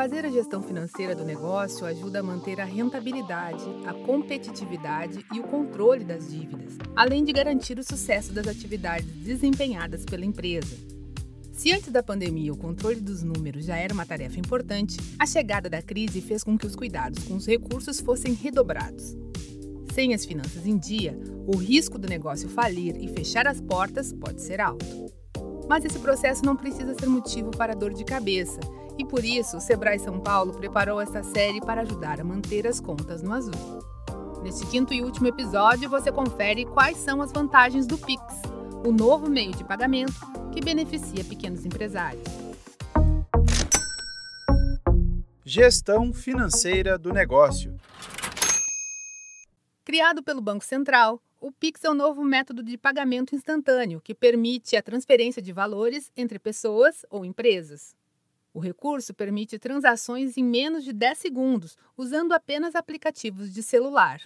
Fazer 0.00 0.24
a 0.24 0.30
gestão 0.30 0.62
financeira 0.62 1.14
do 1.14 1.26
negócio 1.26 1.84
ajuda 1.84 2.20
a 2.20 2.22
manter 2.22 2.58
a 2.58 2.64
rentabilidade, 2.64 3.62
a 3.84 3.92
competitividade 3.92 5.22
e 5.30 5.38
o 5.38 5.42
controle 5.42 6.06
das 6.06 6.30
dívidas, 6.30 6.78
além 6.96 7.22
de 7.22 7.34
garantir 7.34 7.78
o 7.78 7.84
sucesso 7.84 8.32
das 8.32 8.48
atividades 8.48 9.06
desempenhadas 9.16 10.06
pela 10.06 10.24
empresa. 10.24 10.74
Se 11.52 11.70
antes 11.70 11.92
da 11.92 12.02
pandemia 12.02 12.50
o 12.50 12.56
controle 12.56 12.98
dos 12.98 13.22
números 13.22 13.66
já 13.66 13.76
era 13.76 13.92
uma 13.92 14.06
tarefa 14.06 14.40
importante, 14.40 14.96
a 15.18 15.26
chegada 15.26 15.68
da 15.68 15.82
crise 15.82 16.22
fez 16.22 16.42
com 16.42 16.56
que 16.56 16.66
os 16.66 16.74
cuidados 16.74 17.22
com 17.24 17.34
os 17.34 17.46
recursos 17.46 18.00
fossem 18.00 18.32
redobrados. 18.32 19.14
Sem 19.92 20.14
as 20.14 20.24
finanças 20.24 20.64
em 20.66 20.78
dia, 20.78 21.14
o 21.46 21.58
risco 21.58 21.98
do 21.98 22.08
negócio 22.08 22.48
falir 22.48 22.96
e 22.96 23.06
fechar 23.06 23.46
as 23.46 23.60
portas 23.60 24.14
pode 24.14 24.40
ser 24.40 24.62
alto. 24.62 25.19
Mas 25.70 25.84
esse 25.84 26.00
processo 26.00 26.44
não 26.44 26.56
precisa 26.56 26.94
ser 26.94 27.06
motivo 27.06 27.52
para 27.52 27.76
dor 27.76 27.94
de 27.94 28.04
cabeça, 28.04 28.58
e 28.98 29.04
por 29.04 29.24
isso 29.24 29.56
o 29.56 29.60
Sebrae 29.60 30.00
São 30.00 30.18
Paulo 30.18 30.52
preparou 30.52 31.00
esta 31.00 31.22
série 31.22 31.60
para 31.60 31.82
ajudar 31.82 32.20
a 32.20 32.24
manter 32.24 32.66
as 32.66 32.80
contas 32.80 33.22
no 33.22 33.32
azul. 33.32 33.54
Neste 34.42 34.66
quinto 34.66 34.92
e 34.92 35.00
último 35.00 35.28
episódio, 35.28 35.88
você 35.88 36.10
confere 36.10 36.64
quais 36.64 36.96
são 36.96 37.22
as 37.22 37.30
vantagens 37.30 37.86
do 37.86 37.96
Pix, 37.96 38.20
o 38.84 38.90
novo 38.90 39.30
meio 39.30 39.52
de 39.52 39.62
pagamento 39.62 40.12
que 40.52 40.60
beneficia 40.60 41.22
pequenos 41.22 41.64
empresários. 41.64 42.24
Gestão 45.44 46.12
financeira 46.12 46.98
do 46.98 47.12
negócio. 47.12 47.76
Criado 49.84 50.20
pelo 50.20 50.40
Banco 50.40 50.64
Central, 50.64 51.22
o 51.40 51.50
Pix 51.50 51.82
é 51.84 51.90
um 51.90 51.94
novo 51.94 52.22
método 52.22 52.62
de 52.62 52.76
pagamento 52.76 53.34
instantâneo 53.34 54.00
que 54.00 54.14
permite 54.14 54.76
a 54.76 54.82
transferência 54.82 55.40
de 55.40 55.52
valores 55.52 56.12
entre 56.14 56.38
pessoas 56.38 57.06
ou 57.08 57.24
empresas. 57.24 57.96
O 58.52 58.60
recurso 58.60 59.14
permite 59.14 59.58
transações 59.58 60.36
em 60.36 60.44
menos 60.44 60.84
de 60.84 60.92
10 60.92 61.16
segundos, 61.16 61.78
usando 61.96 62.32
apenas 62.32 62.74
aplicativos 62.74 63.54
de 63.54 63.62
celular. 63.62 64.20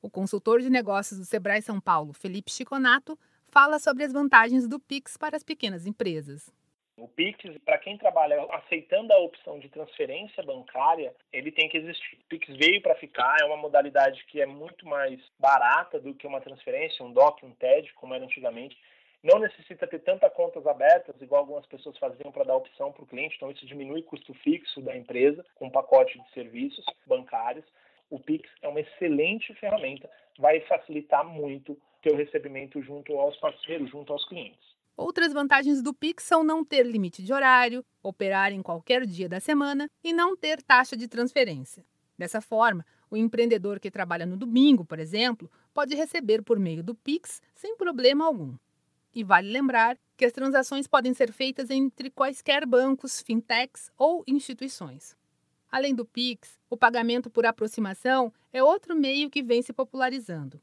O 0.00 0.08
consultor 0.08 0.62
de 0.62 0.70
negócios 0.70 1.18
do 1.18 1.26
Sebrae 1.26 1.60
São 1.60 1.78
Paulo, 1.78 2.14
Felipe 2.14 2.50
Chiconato, 2.50 3.18
fala 3.48 3.78
sobre 3.78 4.04
as 4.04 4.12
vantagens 4.12 4.66
do 4.66 4.80
Pix 4.80 5.18
para 5.18 5.36
as 5.36 5.42
pequenas 5.42 5.86
empresas. 5.86 6.50
O 6.98 7.06
Pix, 7.06 7.38
para 7.64 7.78
quem 7.78 7.96
trabalha 7.96 8.42
aceitando 8.50 9.12
a 9.12 9.18
opção 9.18 9.60
de 9.60 9.68
transferência 9.68 10.42
bancária, 10.42 11.14
ele 11.32 11.52
tem 11.52 11.68
que 11.68 11.76
existir. 11.76 12.16
O 12.16 12.24
Pix 12.28 12.48
veio 12.56 12.82
para 12.82 12.96
ficar, 12.96 13.36
é 13.40 13.44
uma 13.44 13.56
modalidade 13.56 14.24
que 14.24 14.40
é 14.40 14.46
muito 14.46 14.84
mais 14.84 15.20
barata 15.38 16.00
do 16.00 16.12
que 16.12 16.26
uma 16.26 16.40
transferência, 16.40 17.04
um 17.04 17.12
DOC, 17.12 17.44
um 17.44 17.52
TED, 17.52 17.94
como 17.94 18.14
era 18.14 18.24
antigamente. 18.24 18.76
Não 19.22 19.38
necessita 19.38 19.86
ter 19.86 20.00
tantas 20.00 20.32
contas 20.32 20.66
abertas, 20.66 21.14
igual 21.22 21.42
algumas 21.42 21.66
pessoas 21.66 21.96
faziam 21.98 22.32
para 22.32 22.44
dar 22.44 22.56
opção 22.56 22.92
para 22.92 23.04
o 23.04 23.06
cliente, 23.06 23.36
então 23.36 23.50
isso 23.50 23.64
diminui 23.64 24.00
o 24.00 24.04
custo 24.04 24.34
fixo 24.34 24.80
da 24.80 24.96
empresa 24.96 25.44
com 25.54 25.66
um 25.66 25.70
pacote 25.70 26.20
de 26.20 26.30
serviços 26.32 26.84
bancários. 27.06 27.64
O 28.10 28.18
Pix 28.18 28.48
é 28.60 28.66
uma 28.66 28.80
excelente 28.80 29.54
ferramenta, 29.54 30.10
vai 30.36 30.60
facilitar 30.62 31.24
muito 31.24 31.72
o 31.72 31.80
seu 32.02 32.16
recebimento 32.16 32.82
junto 32.82 33.16
aos 33.18 33.36
parceiros, 33.36 33.88
junto 33.88 34.12
aos 34.12 34.24
clientes. 34.28 34.77
Outras 34.98 35.32
vantagens 35.32 35.80
do 35.80 35.94
Pix 35.94 36.24
são 36.24 36.42
não 36.42 36.64
ter 36.64 36.84
limite 36.84 37.22
de 37.22 37.32
horário, 37.32 37.84
operar 38.02 38.52
em 38.52 38.60
qualquer 38.60 39.06
dia 39.06 39.28
da 39.28 39.38
semana 39.38 39.88
e 40.02 40.12
não 40.12 40.36
ter 40.36 40.60
taxa 40.60 40.96
de 40.96 41.06
transferência. 41.06 41.86
Dessa 42.18 42.40
forma, 42.40 42.84
o 43.08 43.16
empreendedor 43.16 43.78
que 43.78 43.92
trabalha 43.92 44.26
no 44.26 44.36
domingo, 44.36 44.84
por 44.84 44.98
exemplo, 44.98 45.48
pode 45.72 45.94
receber 45.94 46.42
por 46.42 46.58
meio 46.58 46.82
do 46.82 46.96
Pix 46.96 47.40
sem 47.54 47.76
problema 47.76 48.24
algum. 48.24 48.56
E 49.14 49.22
vale 49.22 49.52
lembrar 49.52 49.96
que 50.16 50.24
as 50.24 50.32
transações 50.32 50.88
podem 50.88 51.14
ser 51.14 51.30
feitas 51.32 51.70
entre 51.70 52.10
quaisquer 52.10 52.66
bancos, 52.66 53.22
fintechs 53.22 53.92
ou 53.96 54.24
instituições. 54.26 55.16
Além 55.70 55.94
do 55.94 56.04
Pix, 56.04 56.58
o 56.68 56.76
pagamento 56.76 57.30
por 57.30 57.46
aproximação 57.46 58.32
é 58.52 58.64
outro 58.64 58.96
meio 58.96 59.30
que 59.30 59.44
vem 59.44 59.62
se 59.62 59.72
popularizando. 59.72 60.60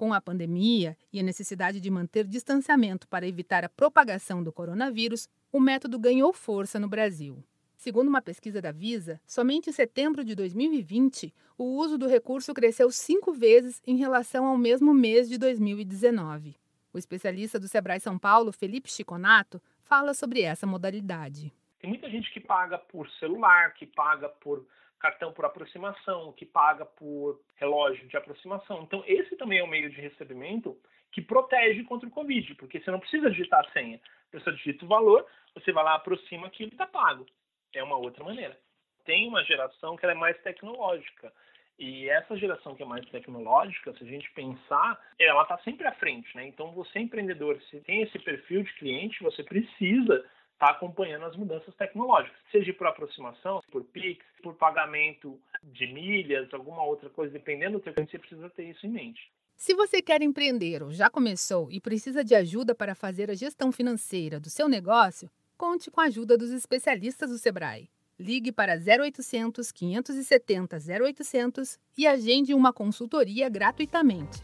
Com 0.00 0.14
a 0.14 0.20
pandemia 0.22 0.96
e 1.12 1.20
a 1.20 1.22
necessidade 1.22 1.78
de 1.78 1.90
manter 1.90 2.26
distanciamento 2.26 3.06
para 3.06 3.28
evitar 3.28 3.66
a 3.66 3.68
propagação 3.68 4.42
do 4.42 4.50
coronavírus, 4.50 5.28
o 5.52 5.60
método 5.60 5.98
ganhou 5.98 6.32
força 6.32 6.80
no 6.80 6.88
Brasil. 6.88 7.44
Segundo 7.76 8.08
uma 8.08 8.22
pesquisa 8.22 8.62
da 8.62 8.72
Visa, 8.72 9.20
somente 9.26 9.68
em 9.68 9.74
setembro 9.74 10.24
de 10.24 10.34
2020, 10.34 11.34
o 11.58 11.64
uso 11.76 11.98
do 11.98 12.06
recurso 12.06 12.54
cresceu 12.54 12.90
cinco 12.90 13.30
vezes 13.30 13.82
em 13.86 13.98
relação 13.98 14.46
ao 14.46 14.56
mesmo 14.56 14.94
mês 14.94 15.28
de 15.28 15.36
2019. 15.36 16.56
O 16.94 16.96
especialista 16.96 17.60
do 17.60 17.68
Sebrae 17.68 18.00
São 18.00 18.18
Paulo, 18.18 18.52
Felipe 18.52 18.90
Chiconato, 18.90 19.60
fala 19.82 20.14
sobre 20.14 20.40
essa 20.40 20.66
modalidade. 20.66 21.52
Tem 21.80 21.88
muita 21.88 22.08
gente 22.10 22.30
que 22.30 22.40
paga 22.40 22.78
por 22.78 23.08
celular, 23.12 23.72
que 23.74 23.86
paga 23.86 24.28
por 24.28 24.66
cartão 25.00 25.32
por 25.32 25.46
aproximação, 25.46 26.32
que 26.32 26.44
paga 26.44 26.84
por 26.84 27.40
relógio 27.56 28.06
de 28.06 28.16
aproximação. 28.16 28.82
Então, 28.82 29.02
esse 29.06 29.34
também 29.36 29.58
é 29.58 29.64
um 29.64 29.66
meio 29.66 29.88
de 29.88 30.00
recebimento 30.00 30.76
que 31.10 31.22
protege 31.22 31.82
contra 31.84 32.06
o 32.06 32.12
Covid, 32.12 32.54
porque 32.56 32.78
você 32.78 32.90
não 32.90 33.00
precisa 33.00 33.30
digitar 33.30 33.64
a 33.66 33.72
senha. 33.72 33.98
Você 34.30 34.52
digita 34.52 34.84
o 34.84 34.88
valor, 34.88 35.26
você 35.54 35.72
vai 35.72 35.82
lá, 35.82 35.94
aproxima 35.94 36.46
aquilo 36.46 36.70
e 36.70 36.74
está 36.74 36.86
pago. 36.86 37.26
É 37.74 37.82
uma 37.82 37.96
outra 37.96 38.22
maneira. 38.22 38.56
Tem 39.04 39.26
uma 39.26 39.42
geração 39.42 39.96
que 39.96 40.06
é 40.06 40.14
mais 40.14 40.40
tecnológica. 40.42 41.32
E 41.78 42.08
essa 42.10 42.36
geração 42.36 42.74
que 42.74 42.82
é 42.82 42.86
mais 42.86 43.08
tecnológica, 43.08 43.94
se 43.94 44.04
a 44.04 44.06
gente 44.06 44.30
pensar, 44.32 45.00
ela 45.18 45.42
está 45.42 45.56
sempre 45.58 45.86
à 45.86 45.92
frente. 45.92 46.36
Né? 46.36 46.46
Então, 46.46 46.72
você, 46.72 46.98
empreendedor, 46.98 47.58
se 47.70 47.80
tem 47.80 48.02
esse 48.02 48.18
perfil 48.18 48.62
de 48.62 48.72
cliente, 48.74 49.22
você 49.22 49.42
precisa 49.42 50.22
está 50.60 50.72
acompanhando 50.72 51.24
as 51.24 51.34
mudanças 51.34 51.74
tecnológicas, 51.74 52.38
seja 52.52 52.74
por 52.74 52.86
aproximação, 52.86 53.62
por 53.72 53.82
Pix, 53.82 54.22
por 54.42 54.54
pagamento 54.54 55.40
de 55.62 55.86
milhas, 55.86 56.52
alguma 56.52 56.84
outra 56.84 57.08
coisa, 57.08 57.32
dependendo 57.32 57.78
do 57.78 57.82
teu 57.82 57.94
cliente, 57.94 58.10
você 58.12 58.18
precisa 58.18 58.50
ter 58.50 58.64
isso 58.64 58.86
em 58.86 58.90
mente. 58.90 59.32
Se 59.56 59.74
você 59.74 60.02
quer 60.02 60.20
empreender 60.20 60.82
ou 60.82 60.92
já 60.92 61.08
começou 61.08 61.70
e 61.70 61.80
precisa 61.80 62.22
de 62.22 62.34
ajuda 62.34 62.74
para 62.74 62.94
fazer 62.94 63.30
a 63.30 63.34
gestão 63.34 63.72
financeira 63.72 64.38
do 64.38 64.50
seu 64.50 64.68
negócio, 64.68 65.30
conte 65.56 65.90
com 65.90 66.02
a 66.02 66.04
ajuda 66.04 66.36
dos 66.36 66.50
especialistas 66.50 67.30
do 67.30 67.38
Sebrae. 67.38 67.88
Ligue 68.18 68.52
para 68.52 68.74
0800 68.74 69.72
570 69.72 70.76
0800 70.76 71.78
e 71.96 72.06
agende 72.06 72.52
uma 72.52 72.70
consultoria 72.70 73.48
gratuitamente. 73.48 74.42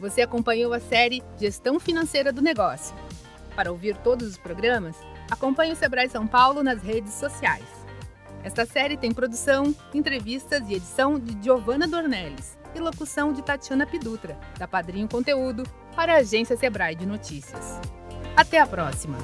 Você 0.00 0.22
acompanhou 0.22 0.72
a 0.72 0.80
série 0.80 1.22
Gestão 1.38 1.78
Financeira 1.78 2.32
do 2.32 2.42
Negócio. 2.42 2.96
Para 3.54 3.70
ouvir 3.70 3.96
todos 3.98 4.26
os 4.26 4.38
programas, 4.38 4.96
Acompanhe 5.30 5.72
o 5.72 5.76
Sebrae 5.76 6.08
São 6.08 6.26
Paulo 6.26 6.62
nas 6.62 6.82
redes 6.82 7.14
sociais. 7.14 7.64
Esta 8.42 8.66
série 8.66 8.96
tem 8.96 9.12
produção, 9.12 9.74
entrevistas 9.94 10.68
e 10.68 10.74
edição 10.74 11.18
de 11.18 11.42
Giovanna 11.42 11.88
Dornelles 11.88 12.58
e 12.74 12.78
locução 12.78 13.32
de 13.32 13.42
Tatiana 13.42 13.86
Pidutra, 13.86 14.38
da 14.58 14.68
Padrinho 14.68 15.08
Conteúdo, 15.08 15.62
para 15.96 16.14
a 16.14 16.18
agência 16.18 16.56
Sebrae 16.56 16.94
de 16.94 17.06
Notícias. 17.06 17.80
Até 18.36 18.58
a 18.60 18.66
próxima! 18.66 19.16